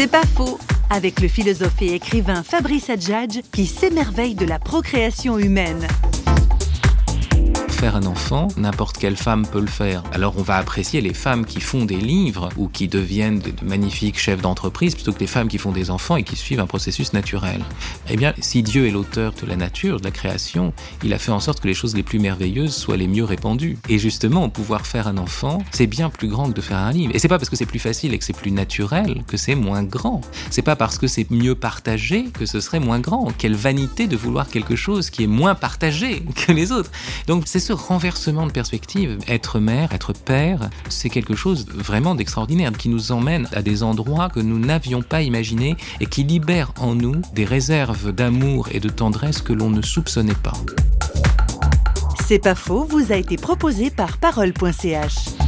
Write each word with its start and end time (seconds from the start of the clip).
C'est 0.00 0.10
pas 0.10 0.24
faux. 0.24 0.58
Avec 0.88 1.20
le 1.20 1.28
philosophe 1.28 1.82
et 1.82 1.92
écrivain 1.94 2.42
Fabrice 2.42 2.88
Adjadj 2.88 3.42
qui 3.52 3.66
s'émerveille 3.66 4.34
de 4.34 4.46
la 4.46 4.58
procréation 4.58 5.38
humaine 5.38 5.86
faire 7.80 7.96
un 7.96 8.04
enfant, 8.04 8.48
n'importe 8.58 8.98
quelle 8.98 9.16
femme 9.16 9.46
peut 9.46 9.58
le 9.58 9.66
faire. 9.66 10.02
Alors 10.12 10.34
on 10.36 10.42
va 10.42 10.56
apprécier 10.56 11.00
les 11.00 11.14
femmes 11.14 11.46
qui 11.46 11.62
font 11.62 11.86
des 11.86 11.96
livres 11.96 12.50
ou 12.58 12.68
qui 12.68 12.88
deviennent 12.88 13.38
de 13.38 13.52
magnifiques 13.62 14.18
chefs 14.18 14.42
d'entreprise 14.42 14.94
plutôt 14.94 15.14
que 15.14 15.20
les 15.20 15.26
femmes 15.26 15.48
qui 15.48 15.56
font 15.56 15.72
des 15.72 15.90
enfants 15.90 16.16
et 16.16 16.22
qui 16.22 16.36
suivent 16.36 16.60
un 16.60 16.66
processus 16.66 17.14
naturel. 17.14 17.64
Eh 18.10 18.18
bien, 18.18 18.34
si 18.38 18.62
Dieu 18.62 18.86
est 18.86 18.90
l'auteur 18.90 19.32
de 19.32 19.46
la 19.46 19.56
nature, 19.56 19.98
de 19.98 20.04
la 20.04 20.10
création, 20.10 20.74
il 21.02 21.14
a 21.14 21.18
fait 21.18 21.32
en 21.32 21.40
sorte 21.40 21.60
que 21.60 21.68
les 21.68 21.74
choses 21.74 21.96
les 21.96 22.02
plus 22.02 22.18
merveilleuses 22.18 22.74
soient 22.74 22.98
les 22.98 23.06
mieux 23.06 23.24
répandues. 23.24 23.78
Et 23.88 23.98
justement, 23.98 24.50
pouvoir 24.50 24.86
faire 24.86 25.08
un 25.08 25.16
enfant, 25.16 25.62
c'est 25.70 25.86
bien 25.86 26.10
plus 26.10 26.28
grand 26.28 26.50
que 26.50 26.54
de 26.54 26.60
faire 26.60 26.76
un 26.76 26.92
livre. 26.92 27.12
Et 27.14 27.18
c'est 27.18 27.28
pas 27.28 27.38
parce 27.38 27.48
que 27.48 27.56
c'est 27.56 27.64
plus 27.64 27.78
facile 27.78 28.12
et 28.12 28.18
que 28.18 28.26
c'est 28.26 28.36
plus 28.36 28.52
naturel 28.52 29.24
que 29.26 29.38
c'est 29.38 29.54
moins 29.54 29.84
grand. 29.84 30.20
C'est 30.50 30.60
pas 30.60 30.76
parce 30.76 30.98
que 30.98 31.06
c'est 31.06 31.30
mieux 31.30 31.54
partagé 31.54 32.24
que 32.24 32.44
ce 32.44 32.60
serait 32.60 32.80
moins 32.80 33.00
grand. 33.00 33.32
Quelle 33.38 33.56
vanité 33.56 34.06
de 34.06 34.18
vouloir 34.18 34.48
quelque 34.48 34.76
chose 34.76 35.08
qui 35.08 35.24
est 35.24 35.28
moins 35.28 35.54
partagé 35.54 36.22
que 36.46 36.52
les 36.52 36.72
autres. 36.72 36.90
Donc 37.26 37.44
c'est 37.46 37.69
renversement 37.72 38.46
de 38.46 38.52
perspective. 38.52 39.18
Être 39.28 39.60
mère, 39.60 39.92
être 39.92 40.12
père, 40.12 40.70
c'est 40.88 41.08
quelque 41.08 41.34
chose 41.34 41.66
vraiment 41.68 42.14
d'extraordinaire 42.14 42.72
qui 42.72 42.88
nous 42.88 43.12
emmène 43.12 43.48
à 43.52 43.62
des 43.62 43.82
endroits 43.82 44.28
que 44.28 44.40
nous 44.40 44.58
n'avions 44.58 45.02
pas 45.02 45.22
imaginés 45.22 45.76
et 46.00 46.06
qui 46.06 46.24
libère 46.24 46.72
en 46.80 46.94
nous 46.94 47.22
des 47.34 47.44
réserves 47.44 48.12
d'amour 48.12 48.68
et 48.72 48.80
de 48.80 48.88
tendresse 48.88 49.42
que 49.42 49.52
l'on 49.52 49.70
ne 49.70 49.82
soupçonnait 49.82 50.34
pas. 50.34 50.54
C'est 52.26 52.38
pas 52.38 52.54
faux, 52.54 52.84
vous 52.84 53.12
a 53.12 53.16
été 53.16 53.36
proposé 53.36 53.90
par 53.90 54.18
parole.ch. 54.18 55.39